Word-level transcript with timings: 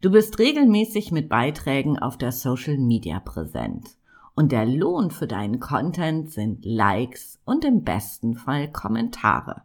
Du 0.00 0.12
bist 0.12 0.38
regelmäßig 0.38 1.10
mit 1.10 1.28
Beiträgen 1.28 1.98
auf 1.98 2.16
der 2.16 2.30
Social 2.30 2.78
Media 2.78 3.18
präsent. 3.18 3.96
Und 4.36 4.52
der 4.52 4.64
Lohn 4.64 5.10
für 5.10 5.26
deinen 5.26 5.58
Content 5.58 6.30
sind 6.30 6.64
Likes 6.64 7.40
und 7.44 7.64
im 7.64 7.82
besten 7.82 8.36
Fall 8.36 8.70
Kommentare. 8.70 9.62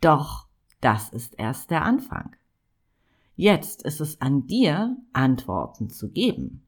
Doch 0.00 0.46
das 0.80 1.10
ist 1.10 1.38
erst 1.38 1.70
der 1.70 1.84
Anfang. 1.84 2.36
Jetzt 3.36 3.82
ist 3.82 4.00
es 4.00 4.18
an 4.22 4.46
dir, 4.46 4.96
Antworten 5.12 5.90
zu 5.90 6.10
geben. 6.10 6.62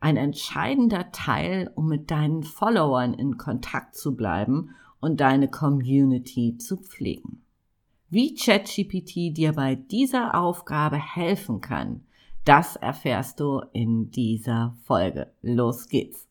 Ein 0.00 0.16
entscheidender 0.16 1.12
Teil, 1.12 1.70
um 1.74 1.86
mit 1.86 2.10
deinen 2.10 2.44
Followern 2.44 3.12
in 3.12 3.36
Kontakt 3.36 3.94
zu 3.94 4.16
bleiben 4.16 4.70
und 5.00 5.20
deine 5.20 5.48
Community 5.48 6.56
zu 6.56 6.78
pflegen. 6.78 7.43
Wie 8.14 8.32
ChatGPT 8.32 9.36
dir 9.36 9.54
bei 9.54 9.74
dieser 9.74 10.36
Aufgabe 10.36 10.94
helfen 10.98 11.60
kann, 11.60 12.06
das 12.44 12.76
erfährst 12.76 13.40
du 13.40 13.60
in 13.72 14.12
dieser 14.12 14.76
Folge. 14.84 15.32
Los 15.42 15.88
geht's! 15.88 16.28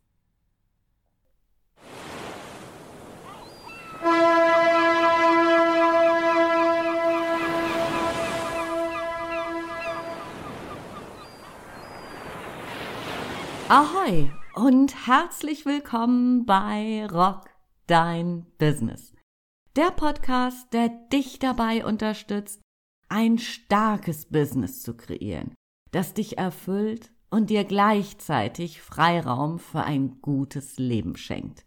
Ahoi 13.68 14.32
und 14.56 15.06
herzlich 15.06 15.66
willkommen 15.66 16.46
bei 16.46 17.06
Rock 17.08 17.50
Dein 17.88 18.46
Business 18.58 19.13
der 19.76 19.92
Podcast, 19.92 20.72
der 20.72 20.90
dich 20.90 21.40
dabei 21.40 21.86
unterstützt, 21.86 22.62
ein 23.10 23.40
starkes 23.40 24.26
Business 24.26 24.82
zu 24.82 24.96
kreieren, 24.96 25.56
das 25.92 26.14
dich 26.14 26.38
erfüllt 26.38 27.12
und 27.32 27.50
dir 27.50 27.64
gleichzeitig 27.64 28.82
Freiraum 28.82 29.58
für 29.58 29.84
ein 29.84 30.22
gutes 30.22 30.78
Leben 30.78 31.16
schenkt. 31.16 31.66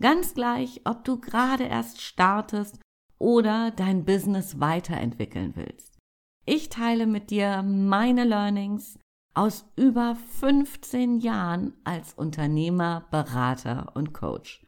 Ganz 0.00 0.34
gleich, 0.34 0.80
ob 0.84 1.04
du 1.04 1.20
gerade 1.20 1.64
erst 1.64 2.00
startest 2.00 2.80
oder 3.18 3.70
dein 3.70 4.04
Business 4.04 4.58
weiterentwickeln 4.60 5.54
willst. 5.54 5.98
Ich 6.46 6.68
teile 6.68 7.06
mit 7.06 7.30
dir 7.30 7.62
meine 7.62 8.24
Learnings 8.24 8.98
aus 9.34 9.66
über 9.76 10.16
15 10.40 11.18
Jahren 11.18 11.74
als 11.84 12.14
Unternehmer, 12.14 13.06
Berater 13.10 13.92
und 13.94 14.14
Coach. 14.14 14.63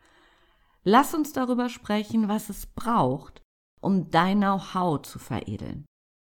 Lass 0.88 1.14
uns 1.14 1.32
darüber 1.32 1.68
sprechen, 1.68 2.28
was 2.28 2.48
es 2.48 2.66
braucht, 2.66 3.42
um 3.80 4.08
dein 4.08 4.38
Know-how 4.38 5.02
zu 5.02 5.18
veredeln. 5.18 5.84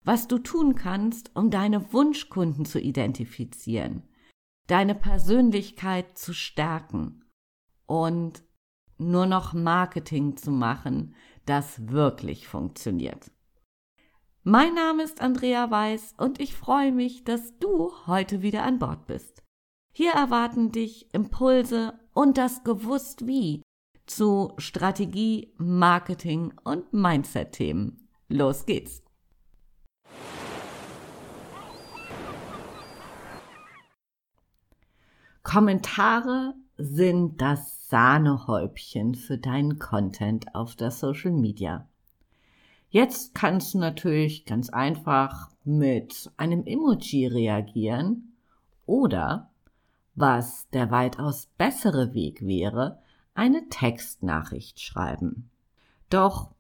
Was 0.04 0.28
du 0.28 0.40
tun 0.40 0.74
kannst, 0.74 1.30
um 1.36 1.52
deine 1.52 1.94
Wunschkunden 1.94 2.66
zu 2.66 2.80
identifizieren, 2.80 4.10
deine 4.66 4.96
Persönlichkeit 4.96 6.18
zu 6.18 6.34
stärken 6.34 7.26
und 7.86 8.44
nur 8.98 9.28
noch 9.28 9.54
Marketing 9.54 10.36
zu 10.36 10.50
machen, 10.50 11.14
das 11.46 11.88
wirklich 11.90 12.48
funktioniert. 12.48 13.30
Mein 14.42 14.74
Name 14.74 15.04
ist 15.04 15.22
Andrea 15.22 15.70
Weiß 15.70 16.16
und 16.18 16.40
ich 16.40 16.56
freue 16.56 16.92
mich, 16.92 17.24
dass 17.24 17.56
du 17.60 17.92
heute 18.08 18.42
wieder 18.42 18.64
an 18.64 18.80
Bord 18.80 19.06
bist. 19.06 19.44
Hier 19.94 20.14
erwarten 20.14 20.72
dich 20.72 21.14
Impulse 21.14 22.00
und 22.16 22.40
das 22.40 22.64
Gewusst 22.64 23.28
wie, 23.28 23.62
zu 24.10 24.54
Strategie, 24.58 25.54
Marketing 25.58 26.54
und 26.64 26.92
Mindset-Themen. 26.94 28.08
Los 28.28 28.66
geht's! 28.66 29.04
Kommentare 35.44 36.54
sind 36.78 37.42
das 37.42 37.90
Sahnehäubchen 37.90 39.16
für 39.16 39.38
deinen 39.38 39.80
Content 39.80 40.54
auf 40.54 40.76
der 40.76 40.92
Social 40.92 41.32
Media. 41.32 41.88
Jetzt 42.90 43.36
kannst 43.36 43.74
du 43.74 43.80
natürlich 43.80 44.46
ganz 44.46 44.70
einfach 44.70 45.50
mit 45.64 46.32
einem 46.38 46.66
Emoji 46.66 47.28
reagieren 47.28 48.34
oder, 48.86 49.50
was 50.16 50.68
der 50.70 50.92
weitaus 50.92 51.48
bessere 51.58 52.14
Weg 52.14 52.46
wäre, 52.46 53.00
eine 53.40 53.70
Textnachricht 53.70 54.82
schreiben. 54.82 55.50
Doch, 56.10 56.52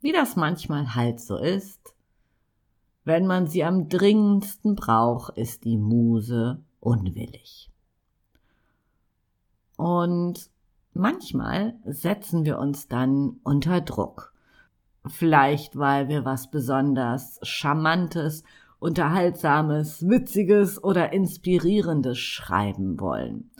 wie 0.00 0.12
das 0.12 0.36
manchmal 0.36 0.94
halt 0.94 1.20
so 1.20 1.36
ist, 1.36 1.94
wenn 3.04 3.26
man 3.26 3.48
sie 3.48 3.64
am 3.64 3.88
dringendsten 3.88 4.76
braucht, 4.76 5.36
ist 5.36 5.64
die 5.64 5.76
Muse 5.76 6.62
unwillig. 6.78 7.70
Und 9.76 10.48
manchmal 10.94 11.74
setzen 11.84 12.44
wir 12.44 12.58
uns 12.60 12.86
dann 12.86 13.40
unter 13.42 13.80
Druck. 13.80 14.32
Vielleicht, 15.06 15.76
weil 15.76 16.08
wir 16.08 16.24
was 16.24 16.52
besonders 16.52 17.40
Charmantes, 17.42 18.44
Unterhaltsames, 18.78 20.08
Witziges 20.08 20.82
oder 20.82 21.12
Inspirierendes 21.12 22.18
schreiben 22.18 23.00
wollen. 23.00 23.50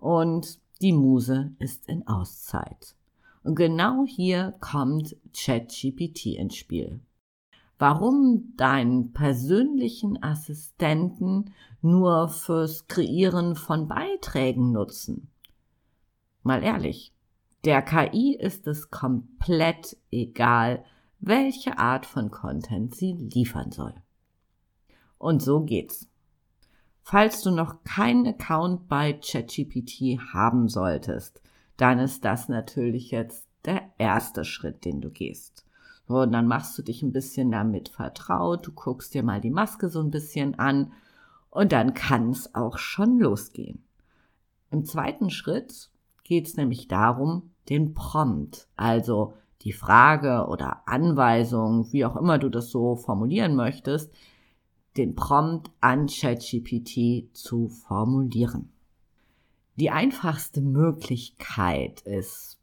Und 0.00 0.59
die 0.80 0.92
Muse 0.92 1.52
ist 1.58 1.88
in 1.88 2.06
Auszeit. 2.06 2.94
Und 3.42 3.54
genau 3.54 4.04
hier 4.06 4.54
kommt 4.60 5.16
ChatGPT 5.34 6.26
ins 6.36 6.56
Spiel. 6.56 7.00
Warum 7.78 8.54
deinen 8.56 9.12
persönlichen 9.12 10.22
Assistenten 10.22 11.54
nur 11.80 12.28
fürs 12.28 12.86
Kreieren 12.88 13.56
von 13.56 13.88
Beiträgen 13.88 14.72
nutzen? 14.72 15.30
Mal 16.42 16.62
ehrlich, 16.62 17.14
der 17.64 17.80
KI 17.80 18.36
ist 18.38 18.66
es 18.66 18.90
komplett 18.90 19.96
egal, 20.10 20.84
welche 21.20 21.78
Art 21.78 22.04
von 22.04 22.30
Content 22.30 22.94
sie 22.94 23.12
liefern 23.12 23.72
soll. 23.72 23.94
Und 25.18 25.42
so 25.42 25.60
geht's. 25.60 26.09
Falls 27.02 27.42
du 27.42 27.50
noch 27.50 27.82
keinen 27.84 28.26
Account 28.26 28.88
bei 28.88 29.14
ChatGPT 29.14 30.18
haben 30.32 30.68
solltest, 30.68 31.42
dann 31.76 31.98
ist 31.98 32.24
das 32.24 32.48
natürlich 32.48 33.10
jetzt 33.10 33.48
der 33.64 33.82
erste 33.98 34.44
Schritt, 34.44 34.84
den 34.84 35.00
du 35.00 35.10
gehst. 35.10 35.66
So, 36.06 36.20
und 36.20 36.32
dann 36.32 36.46
machst 36.46 36.76
du 36.76 36.82
dich 36.82 37.02
ein 37.02 37.12
bisschen 37.12 37.50
damit 37.50 37.88
vertraut, 37.88 38.66
du 38.66 38.72
guckst 38.72 39.14
dir 39.14 39.22
mal 39.22 39.40
die 39.40 39.50
Maske 39.50 39.88
so 39.88 40.00
ein 40.00 40.10
bisschen 40.10 40.58
an 40.58 40.92
und 41.50 41.72
dann 41.72 41.94
kann 41.94 42.30
es 42.30 42.54
auch 42.54 42.78
schon 42.78 43.18
losgehen. 43.18 43.84
Im 44.70 44.84
zweiten 44.84 45.30
Schritt 45.30 45.90
geht 46.24 46.46
es 46.46 46.56
nämlich 46.56 46.88
darum, 46.88 47.50
den 47.68 47.94
Prompt, 47.94 48.68
also 48.76 49.34
die 49.62 49.72
Frage 49.72 50.46
oder 50.48 50.82
Anweisung, 50.86 51.92
wie 51.92 52.04
auch 52.04 52.16
immer 52.16 52.38
du 52.38 52.48
das 52.48 52.70
so 52.70 52.96
formulieren 52.96 53.56
möchtest, 53.56 54.12
den 54.96 55.14
Prompt 55.14 55.70
an 55.80 56.06
ChatGPT 56.06 57.34
zu 57.34 57.68
formulieren. 57.68 58.70
Die 59.76 59.90
einfachste 59.90 60.60
Möglichkeit 60.60 62.02
ist, 62.02 62.58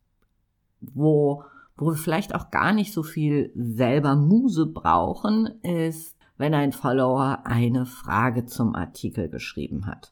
wo, 0.82 1.44
wo 1.76 1.88
wir 1.88 1.96
vielleicht 1.96 2.36
auch 2.36 2.52
gar 2.52 2.74
nicht 2.74 2.94
so 2.94 3.02
viel 3.02 3.52
selber 3.56 4.16
Muse 4.16 4.68
brauchen, 4.68 5.48
ist, 5.64 6.16
wenn 6.38 6.54
ein 6.54 6.74
Follower 6.74 7.42
eine 7.46 7.86
Frage 7.86 8.46
zum 8.46 8.76
Artikel 8.76 9.30
geschrieben 9.30 9.88
hat. 9.88 10.12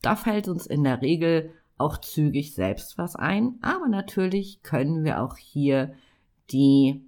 Da 0.00 0.16
fällt 0.16 0.48
uns 0.48 0.66
in 0.66 0.84
der 0.84 1.02
Regel 1.02 1.50
auch 1.76 1.98
zügig 1.98 2.54
selbst 2.54 2.96
was 2.96 3.16
ein, 3.16 3.58
aber 3.62 3.88
natürlich 3.88 4.62
können 4.62 5.04
wir 5.04 5.22
auch 5.22 5.36
hier 5.36 5.94
die 6.50 7.04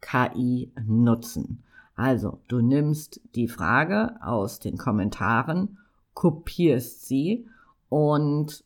KI 0.00 0.70
nutzen. 0.86 1.62
Also, 1.94 2.40
du 2.48 2.60
nimmst 2.60 3.20
die 3.34 3.48
Frage 3.48 4.16
aus 4.22 4.58
den 4.58 4.78
Kommentaren, 4.78 5.78
kopierst 6.14 7.06
sie 7.06 7.46
und 7.88 8.64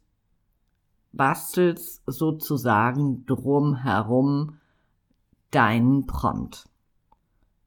bastelst 1.13 2.03
sozusagen 2.07 3.25
drumherum 3.27 4.59
deinen 5.51 6.07
Prompt. 6.07 6.69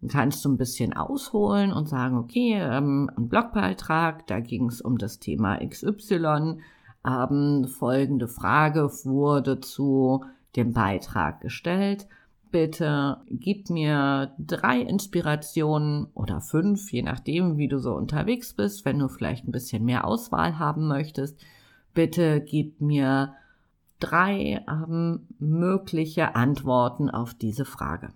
Dann 0.01 0.09
kannst 0.09 0.45
du 0.45 0.49
ein 0.49 0.57
bisschen 0.57 0.93
ausholen 0.93 1.73
und 1.73 1.89
sagen, 1.89 2.17
okay, 2.17 2.53
ähm, 2.53 3.09
ein 3.17 3.27
Blogbeitrag, 3.27 4.27
da 4.27 4.39
ging 4.39 4.67
es 4.67 4.81
um 4.81 4.97
das 4.97 5.19
Thema 5.19 5.57
XY, 5.57 6.59
ähm, 7.05 7.67
folgende 7.67 8.27
Frage 8.27 8.89
wurde 9.03 9.59
zu 9.59 10.23
dem 10.55 10.73
Beitrag 10.73 11.41
gestellt 11.41 12.07
bitte 12.51 13.17
gib 13.27 13.69
mir 13.69 14.33
drei 14.39 14.81
Inspirationen 14.81 16.07
oder 16.13 16.41
fünf, 16.41 16.91
je 16.91 17.01
nachdem, 17.01 17.57
wie 17.57 17.67
du 17.67 17.79
so 17.79 17.93
unterwegs 17.93 18.53
bist, 18.53 18.85
wenn 18.85 18.99
du 18.99 19.07
vielleicht 19.07 19.47
ein 19.47 19.51
bisschen 19.51 19.85
mehr 19.85 20.05
Auswahl 20.05 20.59
haben 20.59 20.87
möchtest. 20.87 21.39
Bitte 21.93 22.41
gib 22.41 22.81
mir 22.81 23.33
drei 23.99 24.63
ähm, 24.67 25.27
mögliche 25.39 26.35
Antworten 26.35 27.09
auf 27.09 27.33
diese 27.33 27.65
Frage. 27.65 28.09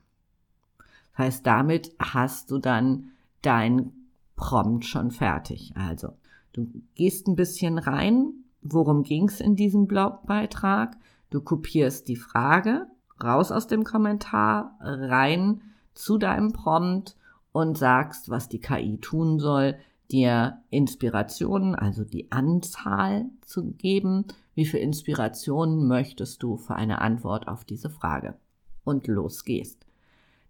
Das 1.12 1.26
heißt, 1.26 1.48
damit 1.48 1.92
hast 2.00 2.50
du 2.52 2.58
dann 2.58 3.12
dein 3.42 3.92
Prompt 4.36 4.86
schon 4.86 5.12
fertig. 5.12 5.74
Also, 5.76 6.14
du 6.54 6.68
gehst 6.96 7.28
ein 7.28 7.36
bisschen 7.36 7.78
rein, 7.78 8.34
worum 8.62 9.04
ging's 9.04 9.40
in 9.40 9.56
diesem 9.56 9.88
Blogbeitrag? 9.88 10.96
Du 11.30 11.42
kopierst 11.42 12.08
die 12.08 12.16
Frage 12.16 12.88
raus 13.24 13.52
aus 13.52 13.68
dem 13.68 13.84
Kommentar, 13.84 14.78
rein 14.80 15.62
zu 15.94 16.18
deinem 16.18 16.54
Prompt 16.54 17.16
und 17.52 17.78
sagst, 17.78 18.30
was 18.30 18.50
die 18.50 18.60
KI 18.60 18.98
tun 19.00 19.40
soll, 19.40 19.76
dir 20.12 20.60
Inspirationen, 20.70 21.76
also 21.76 22.04
die 22.04 22.32
Anzahl 22.32 23.26
zu 23.42 23.72
geben. 23.72 24.26
Wie 24.56 24.66
viel 24.66 24.80
Inspirationen 24.80 25.88
möchtest 25.88 26.44
du 26.44 26.58
für 26.58 26.76
eine 26.76 27.02
Antwort 27.02 27.48
auf 27.48 27.64
diese 27.66 27.90
Frage? 27.90 28.36
Und 28.84 29.08
los 29.08 29.46
gehst. 29.46 29.86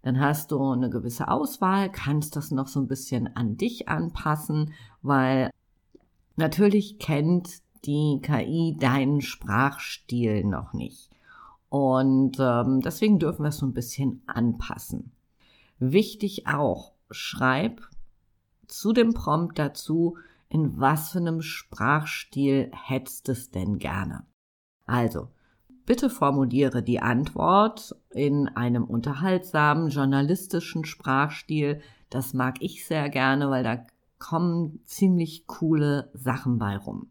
Dann 0.02 0.20
hast 0.20 0.50
du 0.50 0.62
eine 0.62 0.90
gewisse 0.90 1.28
Auswahl, 1.28 1.90
kannst 1.90 2.36
das 2.36 2.50
noch 2.50 2.68
so 2.68 2.80
ein 2.80 2.88
bisschen 2.88 3.34
an 3.36 3.56
dich 3.56 3.88
anpassen, 3.88 4.74
weil 5.00 5.50
natürlich 6.36 6.98
kennt 6.98 7.62
die 7.86 8.20
KI 8.22 8.76
deinen 8.78 9.22
Sprachstil 9.22 10.44
noch 10.44 10.74
nicht. 10.74 11.13
Und 11.68 12.36
ähm, 12.38 12.80
deswegen 12.80 13.18
dürfen 13.18 13.42
wir 13.42 13.48
es 13.48 13.58
so 13.58 13.66
ein 13.66 13.74
bisschen 13.74 14.22
anpassen. 14.26 15.12
Wichtig 15.78 16.46
auch, 16.46 16.92
schreib 17.10 17.82
zu 18.68 18.92
dem 18.92 19.12
Prompt 19.12 19.58
dazu, 19.58 20.16
in 20.48 20.78
was 20.78 21.10
für 21.10 21.18
einem 21.18 21.42
Sprachstil 21.42 22.70
hättest 22.72 23.28
es 23.28 23.50
denn 23.50 23.78
gerne. 23.78 24.24
Also, 24.86 25.28
bitte 25.84 26.10
formuliere 26.10 26.82
die 26.82 27.00
Antwort 27.00 27.96
in 28.10 28.48
einem 28.48 28.84
unterhaltsamen, 28.84 29.88
journalistischen 29.88 30.84
Sprachstil. 30.84 31.80
Das 32.10 32.34
mag 32.34 32.56
ich 32.60 32.86
sehr 32.86 33.08
gerne, 33.08 33.50
weil 33.50 33.64
da 33.64 33.84
kommen 34.18 34.80
ziemlich 34.86 35.46
coole 35.46 36.10
Sachen 36.14 36.58
bei 36.58 36.76
rum. 36.76 37.10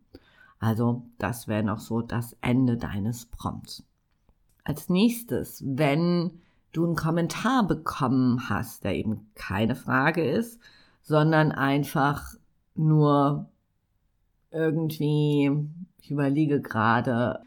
Also 0.59 1.05
das 1.17 1.47
wäre 1.47 1.63
noch 1.63 1.79
so 1.79 2.01
das 2.01 2.37
Ende 2.41 2.77
deines 2.77 3.25
Prompts. 3.25 3.83
Als 4.63 4.89
nächstes, 4.89 5.63
wenn 5.65 6.39
du 6.71 6.85
einen 6.85 6.95
Kommentar 6.95 7.67
bekommen 7.67 8.49
hast, 8.49 8.83
der 8.83 8.95
eben 8.95 9.27
keine 9.35 9.75
Frage 9.75 10.23
ist, 10.23 10.59
sondern 11.01 11.51
einfach 11.51 12.33
nur 12.75 13.49
irgendwie, 14.51 15.51
ich 16.01 16.11
überlege 16.11 16.61
gerade, 16.61 17.41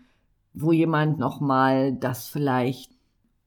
wo 0.52 0.72
jemand 0.72 1.18
nochmal 1.18 1.94
das 1.94 2.28
vielleicht 2.28 2.92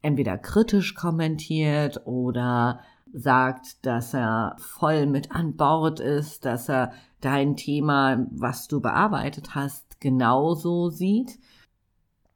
entweder 0.01 0.38
kritisch 0.38 0.95
kommentiert 0.95 2.06
oder 2.06 2.80
sagt, 3.12 3.86
dass 3.86 4.13
er 4.13 4.56
voll 4.60 5.06
mit 5.06 5.31
an 5.31 5.56
Bord 5.56 6.00
ist, 6.00 6.45
dass 6.45 6.69
er 6.69 6.94
dein 7.22 7.56
Thema, 7.56 8.25
was 8.31 8.68
du 8.68 8.81
bearbeitet 8.81 9.56
hast, 9.56 10.00
genauso 10.00 10.89
sieht, 10.89 11.39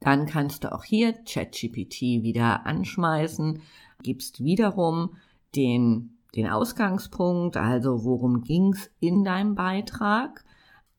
dann 0.04 0.26
kannst 0.26 0.66
du 0.66 0.74
auch 0.74 0.84
hier 0.84 1.14
ChatGPT 1.14 2.24
wieder 2.24 2.66
anschmeißen, 2.66 3.62
gibst 4.02 4.44
wiederum 4.44 5.16
den, 5.56 6.18
den 6.36 6.50
Ausgangspunkt, 6.50 7.56
also 7.56 8.04
worum 8.04 8.42
ging's 8.42 8.92
in 9.00 9.24
deinem 9.24 9.56
Beitrag. 9.56 10.44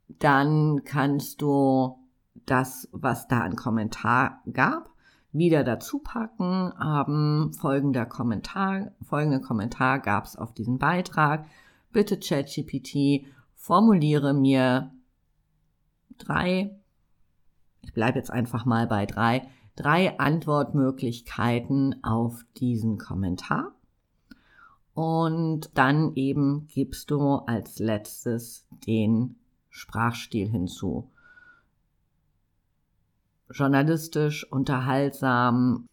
Dann 0.09 0.85
kannst 0.85 1.43
du 1.43 1.99
das, 2.47 2.89
was 2.93 3.29
da 3.29 3.41
an 3.41 3.57
Kommentar 3.57 4.41
gab, 4.51 4.89
wieder 5.33 5.65
dazu 5.65 5.99
packen. 5.99 6.73
Ähm, 6.83 7.53
folgender 7.53 8.07
Kommentar, 8.07 8.93
folgende 9.03 9.41
Kommentar 9.43 9.99
gab 9.99 10.25
es 10.25 10.37
auf 10.37 10.55
diesen 10.55 10.79
Beitrag. 10.79 11.47
Bitte 11.93 12.19
ChatGPT, 12.19 13.27
formuliere 13.55 14.33
mir 14.33 14.93
drei, 16.17 16.75
ich 17.85 17.93
bleibe 17.93 18.19
jetzt 18.19 18.31
einfach 18.31 18.65
mal 18.65 18.87
bei 18.87 19.07
drei, 19.07 19.49
drei 19.77 20.19
Antwortmöglichkeiten 20.19 22.03
auf 22.03 22.45
diesen 22.57 22.99
Kommentar. 22.99 23.73
Und 24.95 25.71
dann 25.75 26.15
eben 26.15 26.69
gibst 26.69 27.11
du 27.11 27.37
als 27.37 27.79
letztes 27.79 28.67
den 28.87 29.37
Sprachstil 29.71 30.49
hinzu 30.49 31.11
journalistisch, 33.51 34.51
unterhaltsam, 34.51 35.89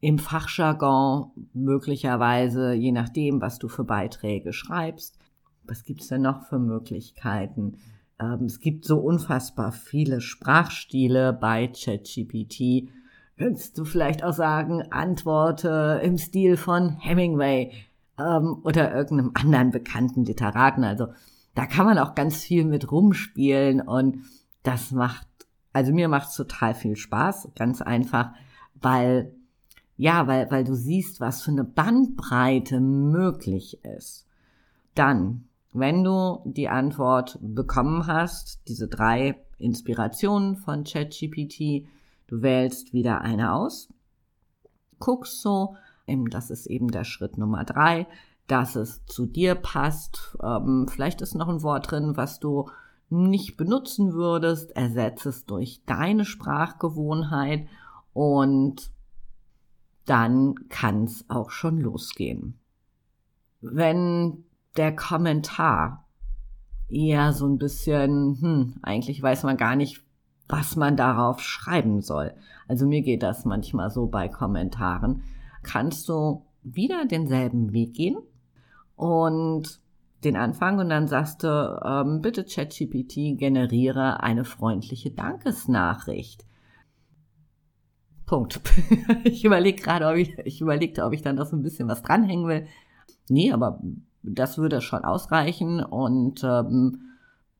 im 0.00 0.18
Fachjargon 0.18 1.30
möglicherweise, 1.54 2.74
je 2.74 2.92
nachdem, 2.92 3.40
was 3.40 3.58
du 3.58 3.68
für 3.68 3.84
Beiträge 3.84 4.52
schreibst. 4.52 5.18
Was 5.62 5.82
gibt's 5.82 6.08
denn 6.08 6.22
noch 6.22 6.42
für 6.42 6.58
Möglichkeiten? 6.58 7.78
Ähm, 8.20 8.44
es 8.46 8.60
gibt 8.60 8.84
so 8.84 8.98
unfassbar 8.98 9.72
viele 9.72 10.20
Sprachstile 10.20 11.32
bei 11.32 11.68
ChatGPT. 11.68 12.88
Könntest 13.36 13.78
du 13.78 13.84
vielleicht 13.84 14.22
auch 14.22 14.32
sagen, 14.32 14.82
Antworte 14.90 16.00
im 16.02 16.18
Stil 16.18 16.56
von 16.56 16.96
Hemingway 16.98 17.72
ähm, 18.18 18.58
oder 18.62 18.94
irgendeinem 18.94 19.32
anderen 19.34 19.70
bekannten 19.70 20.24
Literaten. 20.24 20.84
Also 20.84 21.08
da 21.54 21.66
kann 21.66 21.86
man 21.86 21.98
auch 21.98 22.14
ganz 22.14 22.42
viel 22.42 22.64
mit 22.64 22.90
rumspielen 22.90 23.80
und 23.80 24.18
das 24.62 24.92
macht 24.92 25.26
also 25.74 25.92
mir 25.92 26.08
macht's 26.08 26.36
total 26.36 26.74
viel 26.74 26.96
Spaß, 26.96 27.50
ganz 27.56 27.82
einfach, 27.82 28.30
weil, 28.80 29.34
ja, 29.96 30.26
weil, 30.26 30.50
weil 30.50 30.64
du 30.64 30.74
siehst, 30.74 31.20
was 31.20 31.42
für 31.42 31.50
eine 31.50 31.64
Bandbreite 31.64 32.80
möglich 32.80 33.84
ist. 33.84 34.26
Dann, 34.94 35.48
wenn 35.74 36.04
du 36.04 36.40
die 36.44 36.68
Antwort 36.68 37.36
bekommen 37.42 38.06
hast, 38.06 38.60
diese 38.68 38.86
drei 38.86 39.34
Inspirationen 39.58 40.56
von 40.56 40.84
ChatGPT, 40.84 41.86
du 42.28 42.42
wählst 42.42 42.92
wieder 42.92 43.20
eine 43.22 43.52
aus, 43.52 43.88
guckst 45.00 45.42
so, 45.42 45.76
das 46.06 46.50
ist 46.50 46.66
eben 46.66 46.92
der 46.92 47.02
Schritt 47.02 47.38
Nummer 47.38 47.64
drei, 47.64 48.06
dass 48.46 48.76
es 48.76 49.04
zu 49.06 49.26
dir 49.26 49.56
passt. 49.56 50.36
Ähm, 50.42 50.86
vielleicht 50.88 51.20
ist 51.20 51.34
noch 51.34 51.48
ein 51.48 51.62
Wort 51.62 51.90
drin, 51.90 52.16
was 52.16 52.38
du 52.38 52.70
nicht 53.10 53.56
benutzen 53.56 54.12
würdest, 54.12 54.76
ersetze 54.76 55.30
es 55.30 55.44
durch 55.44 55.82
deine 55.86 56.24
Sprachgewohnheit 56.24 57.66
und 58.12 58.92
dann 60.04 60.68
kann 60.68 61.04
es 61.04 61.24
auch 61.28 61.50
schon 61.50 61.80
losgehen. 61.80 62.60
Wenn 63.60 64.44
der 64.76 64.94
Kommentar 64.94 66.06
eher 66.88 67.32
so 67.32 67.46
ein 67.46 67.58
bisschen, 67.58 68.38
hm, 68.40 68.74
eigentlich 68.82 69.22
weiß 69.22 69.42
man 69.44 69.56
gar 69.56 69.76
nicht, 69.76 70.02
was 70.48 70.76
man 70.76 70.96
darauf 70.96 71.40
schreiben 71.40 72.02
soll. 72.02 72.34
Also 72.68 72.86
mir 72.86 73.02
geht 73.02 73.22
das 73.22 73.44
manchmal 73.44 73.90
so 73.90 74.06
bei 74.06 74.28
Kommentaren. 74.28 75.22
Kannst 75.62 76.08
du 76.08 76.44
wieder 76.62 77.06
denselben 77.06 77.72
Weg 77.72 77.94
gehen 77.94 78.18
und 78.96 79.80
den 80.24 80.36
Anfang 80.36 80.78
und 80.78 80.88
dann 80.88 81.06
sagst 81.06 81.42
du, 81.42 81.80
ähm, 81.84 82.20
bitte 82.22 82.44
ChatGPT 82.44 83.38
generiere 83.38 84.22
eine 84.22 84.44
freundliche 84.44 85.10
Dankesnachricht. 85.10 86.46
Punkt. 88.26 88.60
ich 89.24 89.44
überlege 89.44 89.82
gerade, 89.82 90.06
ob 90.06 90.16
ich, 90.16 90.38
ich 90.44 90.60
überlegte, 90.60 91.04
ob 91.04 91.12
ich 91.12 91.22
dann 91.22 91.36
noch 91.36 91.46
so 91.46 91.56
ein 91.56 91.62
bisschen 91.62 91.88
was 91.88 92.02
dranhängen 92.02 92.48
will. 92.48 92.66
Nee, 93.28 93.52
aber 93.52 93.80
das 94.24 94.58
würde 94.58 94.80
schon 94.80 95.04
ausreichen 95.04 95.80
und 95.80 96.42
ähm, 96.44 97.00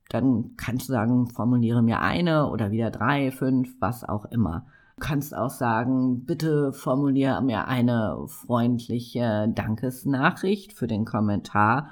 dann 0.08 0.52
kannst 0.56 0.88
du 0.88 0.92
sagen, 0.92 1.28
formuliere 1.28 1.82
mir 1.82 2.00
eine 2.00 2.50
oder 2.50 2.70
wieder 2.70 2.90
drei, 2.90 3.30
fünf, 3.30 3.74
was 3.80 4.04
auch 4.04 4.24
immer. 4.26 4.66
Du 4.96 5.06
kannst 5.06 5.36
auch 5.36 5.50
sagen, 5.50 6.24
bitte 6.24 6.72
formuliere 6.72 7.42
mir 7.42 7.66
eine 7.66 8.24
freundliche 8.28 9.48
Dankesnachricht 9.54 10.72
für 10.72 10.86
den 10.86 11.04
Kommentar 11.04 11.90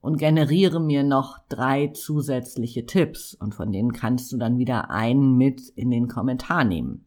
und 0.00 0.16
generiere 0.16 0.80
mir 0.80 1.02
noch 1.02 1.38
drei 1.48 1.88
zusätzliche 1.88 2.86
Tipps 2.86 3.34
und 3.34 3.54
von 3.54 3.72
denen 3.72 3.92
kannst 3.92 4.32
du 4.32 4.36
dann 4.36 4.58
wieder 4.58 4.90
einen 4.90 5.36
mit 5.36 5.68
in 5.70 5.90
den 5.90 6.08
Kommentar 6.08 6.64
nehmen. 6.64 7.06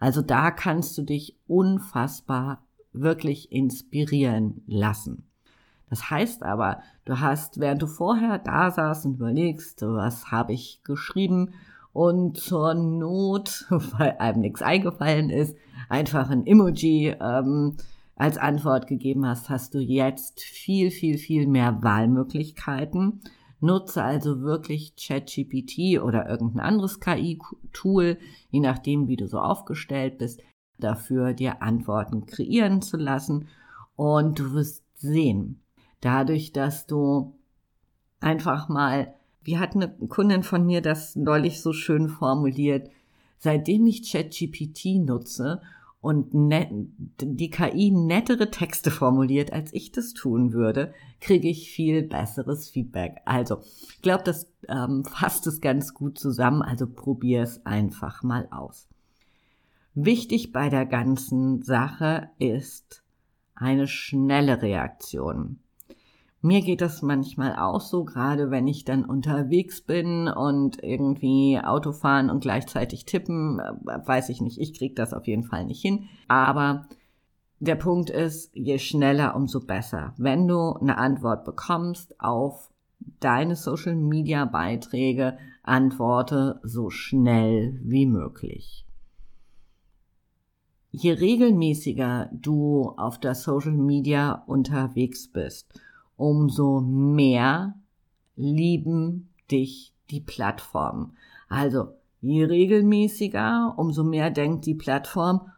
Also 0.00 0.20
da 0.20 0.50
kannst 0.50 0.98
du 0.98 1.02
dich 1.02 1.38
unfassbar 1.46 2.66
wirklich 2.92 3.52
inspirieren 3.52 4.62
lassen. 4.66 5.25
Das 5.88 6.10
heißt 6.10 6.42
aber, 6.42 6.82
du 7.04 7.20
hast, 7.20 7.60
während 7.60 7.82
du 7.82 7.86
vorher 7.86 8.38
da 8.38 8.70
saßt 8.70 9.06
und 9.06 9.14
überlegst, 9.14 9.82
was 9.82 10.30
habe 10.30 10.52
ich 10.52 10.80
geschrieben 10.82 11.54
und 11.92 12.36
zur 12.36 12.74
Not, 12.74 13.66
weil 13.70 14.16
einem 14.18 14.40
nichts 14.40 14.62
eingefallen 14.62 15.30
ist, 15.30 15.56
einfach 15.88 16.28
ein 16.30 16.46
Emoji 16.46 17.14
ähm, 17.20 17.76
als 18.16 18.38
Antwort 18.38 18.86
gegeben 18.86 19.26
hast, 19.26 19.48
hast 19.48 19.74
du 19.74 19.78
jetzt 19.78 20.40
viel, 20.40 20.90
viel, 20.90 21.18
viel 21.18 21.46
mehr 21.46 21.82
Wahlmöglichkeiten. 21.82 23.20
Nutze 23.60 24.02
also 24.02 24.40
wirklich 24.40 24.94
ChatGPT 24.96 26.00
oder 26.02 26.28
irgendein 26.28 26.60
anderes 26.60 27.00
KI-Tool, 27.00 28.18
je 28.50 28.60
nachdem, 28.60 29.08
wie 29.08 29.16
du 29.16 29.28
so 29.28 29.38
aufgestellt 29.38 30.18
bist, 30.18 30.40
dafür 30.78 31.32
dir 31.32 31.62
Antworten 31.62 32.26
kreieren 32.26 32.82
zu 32.82 32.96
lassen. 32.96 33.48
Und 33.96 34.38
du 34.38 34.52
wirst 34.52 34.82
sehen, 34.96 35.62
Dadurch, 36.06 36.52
dass 36.52 36.86
du 36.86 37.34
einfach 38.20 38.68
mal, 38.68 39.12
wie 39.42 39.58
hat 39.58 39.74
eine 39.74 39.88
Kundin 39.88 40.44
von 40.44 40.64
mir 40.64 40.80
das 40.80 41.16
neulich 41.16 41.60
so 41.60 41.72
schön 41.72 42.08
formuliert, 42.08 42.90
seitdem 43.38 43.86
ich 43.86 44.08
ChatGPT 44.08 45.04
nutze 45.04 45.60
und 46.00 46.28
die 47.20 47.50
KI 47.50 47.90
nettere 47.90 48.52
Texte 48.52 48.92
formuliert, 48.92 49.52
als 49.52 49.74
ich 49.74 49.90
das 49.90 50.14
tun 50.14 50.52
würde, 50.52 50.94
kriege 51.20 51.48
ich 51.48 51.72
viel 51.72 52.04
besseres 52.04 52.68
Feedback. 52.68 53.16
Also, 53.24 53.62
ich 53.88 54.00
glaube, 54.00 54.22
das 54.22 54.46
ähm, 54.68 55.04
fasst 55.04 55.48
es 55.48 55.60
ganz 55.60 55.92
gut 55.92 56.20
zusammen. 56.20 56.62
Also 56.62 56.86
probier 56.86 57.42
es 57.42 57.66
einfach 57.66 58.22
mal 58.22 58.46
aus. 58.52 58.86
Wichtig 59.94 60.52
bei 60.52 60.68
der 60.68 60.86
ganzen 60.86 61.62
Sache 61.62 62.30
ist 62.38 63.02
eine 63.56 63.88
schnelle 63.88 64.62
Reaktion. 64.62 65.58
Mir 66.46 66.60
geht 66.60 66.80
das 66.80 67.02
manchmal 67.02 67.56
auch 67.56 67.80
so, 67.80 68.04
gerade 68.04 68.52
wenn 68.52 68.68
ich 68.68 68.84
dann 68.84 69.04
unterwegs 69.04 69.80
bin 69.80 70.28
und 70.28 70.80
irgendwie 70.80 71.58
Auto 71.58 71.90
fahren 71.90 72.30
und 72.30 72.38
gleichzeitig 72.38 73.04
tippen, 73.04 73.58
äh, 73.58 73.72
weiß 74.06 74.28
ich 74.28 74.40
nicht, 74.40 74.60
ich 74.60 74.72
krieg 74.78 74.94
das 74.94 75.12
auf 75.12 75.26
jeden 75.26 75.42
Fall 75.42 75.64
nicht 75.64 75.82
hin. 75.82 76.04
Aber 76.28 76.86
der 77.58 77.74
Punkt 77.74 78.10
ist, 78.10 78.54
je 78.54 78.78
schneller, 78.78 79.34
umso 79.34 79.58
besser. 79.58 80.14
Wenn 80.18 80.46
du 80.46 80.74
eine 80.74 80.98
Antwort 80.98 81.44
bekommst 81.44 82.20
auf 82.20 82.70
deine 83.18 83.56
Social 83.56 83.96
Media 83.96 84.44
Beiträge, 84.44 85.38
antworte 85.64 86.60
so 86.62 86.90
schnell 86.90 87.80
wie 87.82 88.06
möglich. 88.06 88.86
Je 90.92 91.10
regelmäßiger 91.10 92.30
du 92.32 92.94
auf 92.96 93.18
der 93.18 93.34
Social 93.34 93.72
Media 93.72 94.44
unterwegs 94.46 95.26
bist, 95.26 95.80
umso 96.16 96.80
mehr 96.80 97.74
lieben 98.36 99.28
dich 99.50 99.92
die 100.10 100.20
Plattform. 100.20 101.16
Also 101.48 101.88
je 102.20 102.44
regelmäßiger, 102.44 103.74
umso 103.76 104.04
mehr 104.04 104.30
denkt 104.30 104.66
die 104.66 104.74
Plattform, 104.74 105.50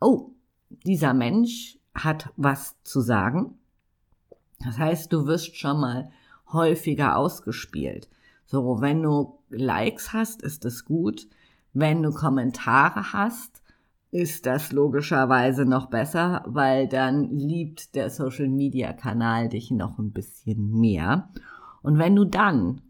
oh, 0.00 0.30
dieser 0.84 1.14
Mensch 1.14 1.78
hat 1.94 2.30
was 2.36 2.76
zu 2.82 3.00
sagen. 3.00 3.54
Das 4.60 4.78
heißt, 4.78 5.12
du 5.12 5.26
wirst 5.26 5.56
schon 5.56 5.80
mal 5.80 6.10
häufiger 6.52 7.16
ausgespielt. 7.16 8.08
So, 8.46 8.80
wenn 8.80 9.02
du 9.02 9.38
Likes 9.50 10.12
hast, 10.12 10.42
ist 10.42 10.64
es 10.64 10.84
gut. 10.84 11.26
Wenn 11.72 12.02
du 12.02 12.12
Kommentare 12.12 13.12
hast, 13.12 13.62
ist 14.10 14.46
das 14.46 14.72
logischerweise 14.72 15.64
noch 15.64 15.86
besser, 15.86 16.44
weil 16.46 16.88
dann 16.88 17.30
liebt 17.30 17.94
der 17.94 18.10
Social 18.10 18.48
Media 18.48 18.92
Kanal 18.92 19.48
dich 19.48 19.70
noch 19.70 19.98
ein 19.98 20.12
bisschen 20.12 20.78
mehr. 20.78 21.28
Und 21.82 21.98
wenn 21.98 22.16
du 22.16 22.24
dann 22.24 22.80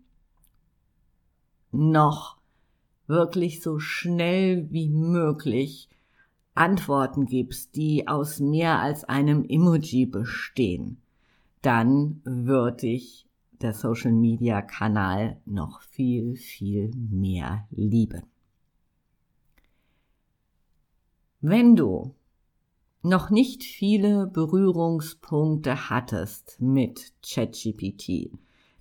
noch 1.73 2.37
wirklich 3.07 3.63
so 3.63 3.79
schnell 3.79 4.69
wie 4.71 4.89
möglich 4.89 5.89
Antworten 6.55 7.27
gibst, 7.27 7.77
die 7.77 8.09
aus 8.09 8.41
mehr 8.41 8.81
als 8.81 9.05
einem 9.05 9.45
Emoji 9.49 10.07
bestehen, 10.07 10.99
dann 11.63 12.21
wird 12.25 12.83
dich 12.83 13.27
der 13.61 13.73
Social 13.73 14.13
Media 14.13 14.63
Kanal 14.63 15.39
noch 15.45 15.83
viel, 15.83 16.37
viel 16.37 16.91
mehr 16.95 17.67
lieben. 17.71 18.23
Wenn 21.49 21.77
du 21.77 22.13
noch 23.03 23.31
nicht 23.31 23.63
viele 23.63 24.27
Berührungspunkte 24.27 25.89
hattest 25.89 26.61
mit 26.61 27.13
ChatGPT, 27.23 28.33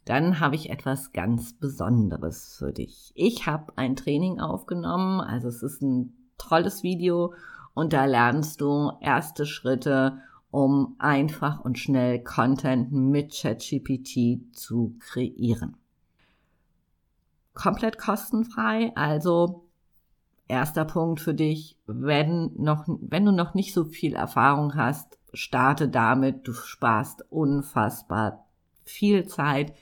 dann 0.04 0.40
habe 0.40 0.56
ich 0.56 0.72
etwas 0.72 1.14
ganz 1.14 1.54
Besonderes 1.54 2.56
für 2.58 2.74
dich. 2.74 3.12
Ich 3.14 3.46
habe 3.46 3.78
ein 3.78 3.96
Training 3.96 4.40
aufgenommen, 4.40 5.22
also 5.22 5.48
es 5.48 5.62
ist 5.62 5.84
ein 5.84 6.16
tolles 6.40 6.82
Video 6.82 7.36
und 7.76 7.94
da 7.94 8.06
lernst 8.06 8.62
du 8.62 8.94
erste 9.00 9.46
Schritte, 9.46 10.18
um 10.50 10.96
einfach 10.98 11.64
und 11.64 11.78
schnell 11.78 12.24
Content 12.24 12.92
mit 12.92 13.32
ChatGPT 13.32 14.56
zu 14.56 14.96
kreieren. 14.98 15.78
Komplett 17.54 18.00
kostenfrei, 18.00 18.92
also 18.96 19.65
erster 20.48 20.86
Punkt 20.86 21.20
für 21.20 21.34
dich, 21.34 21.78
wenn 21.88 22.52
noch, 22.58 22.86
wenn 22.88 23.26
du 23.26 23.32
noch 23.32 23.54
nicht 23.54 23.74
so 23.74 23.86
viel 23.86 24.14
Erfahrung 24.14 24.76
hast, 24.76 25.18
starte 25.34 25.90
damit, 25.90 26.48
du 26.48 26.54
sparst 26.54 27.26
unfassbar 27.32 28.46
viel 28.84 29.26
Zeit, 29.26 29.74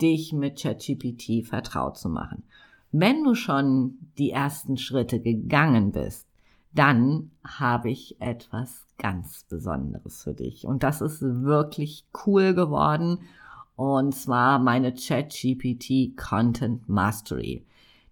dich 0.00 0.32
mit 0.32 0.60
ChatGPT 0.60 1.46
vertraut 1.46 1.98
zu 1.98 2.08
machen. 2.08 2.44
Wenn 2.92 3.24
du 3.24 3.34
schon 3.34 3.98
die 4.18 4.30
ersten 4.30 4.76
Schritte 4.76 5.20
gegangen 5.20 5.92
bist, 5.92 6.28
dann 6.72 7.30
habe 7.44 7.90
ich 7.90 8.20
etwas 8.20 8.86
ganz 8.98 9.44
Besonderes 9.48 10.22
für 10.22 10.34
dich. 10.34 10.64
Und 10.64 10.82
das 10.82 11.00
ist 11.00 11.22
wirklich 11.22 12.04
cool 12.26 12.54
geworden. 12.54 13.20
Und 13.76 14.14
zwar 14.14 14.58
meine 14.58 14.94
ChatGPT 14.94 16.16
Content 16.16 16.88
Mastery. 16.88 17.64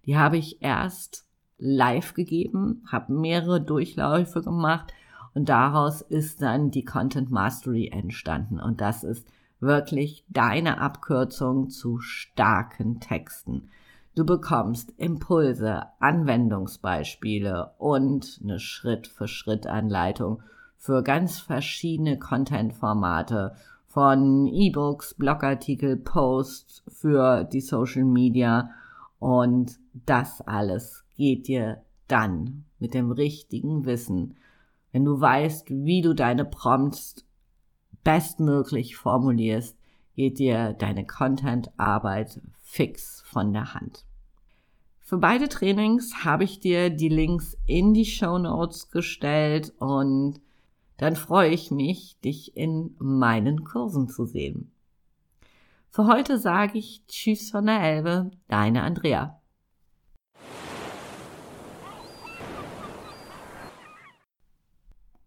Die 0.05 0.17
habe 0.17 0.37
ich 0.37 0.61
erst 0.61 1.25
live 1.63 2.13
gegeben, 2.13 2.83
habe 2.91 3.13
mehrere 3.13 3.61
Durchläufe 3.61 4.41
gemacht 4.41 4.93
und 5.33 5.49
daraus 5.49 6.01
ist 6.01 6.41
dann 6.41 6.71
die 6.71 6.83
Content 6.83 7.31
Mastery 7.31 7.87
entstanden. 7.87 8.59
Und 8.59 8.81
das 8.81 9.03
ist 9.03 9.27
wirklich 9.59 10.25
deine 10.27 10.79
Abkürzung 10.81 11.69
zu 11.69 11.99
starken 11.99 12.99
Texten. 12.99 13.69
Du 14.13 14.25
bekommst 14.25 14.91
Impulse, 14.97 15.83
Anwendungsbeispiele 15.99 17.71
und 17.79 18.41
eine 18.43 18.59
Schritt-für-Schritt-Anleitung 18.59 20.43
für 20.77 21.01
ganz 21.01 21.39
verschiedene 21.39 22.19
Content-Formate 22.19 23.55
von 23.87 24.47
E-Books, 24.47 25.15
Blogartikel, 25.15 25.95
Posts 25.95 26.83
für 26.89 27.43
die 27.45 27.61
Social 27.61 28.03
Media 28.03 28.69
und 29.17 29.79
das 30.05 30.41
alles 30.41 31.02
geht 31.15 31.47
dir 31.47 31.83
dann 32.07 32.65
mit 32.79 32.93
dem 32.93 33.11
richtigen 33.11 33.85
Wissen, 33.85 34.35
wenn 34.91 35.05
du 35.05 35.19
weißt, 35.19 35.71
wie 35.71 36.01
du 36.01 36.13
deine 36.13 36.45
Prompts 36.45 37.25
bestmöglich 38.03 38.95
formulierst, 38.95 39.75
geht 40.15 40.37
dir 40.37 40.73
deine 40.73 41.05
Content-Arbeit 41.05 42.39
fix 42.61 43.23
von 43.25 43.53
der 43.53 43.73
Hand. 43.73 44.05
Für 44.99 45.17
beide 45.17 45.49
Trainings 45.49 46.23
habe 46.23 46.43
ich 46.43 46.59
dir 46.59 46.89
die 46.89 47.09
Links 47.09 47.57
in 47.65 47.93
die 47.93 48.05
Show 48.05 48.37
Notes 48.37 48.89
gestellt 48.89 49.73
und 49.79 50.39
dann 50.97 51.15
freue 51.15 51.49
ich 51.49 51.71
mich, 51.71 52.19
dich 52.23 52.55
in 52.55 52.95
meinen 52.99 53.63
Kursen 53.63 54.07
zu 54.07 54.25
sehen. 54.25 54.71
Für 55.89 56.07
heute 56.07 56.37
sage 56.37 56.77
ich 56.77 57.05
Tschüss 57.07 57.51
von 57.51 57.65
der 57.65 57.81
Elbe, 57.81 58.31
deine 58.47 58.83
Andrea. 58.83 59.41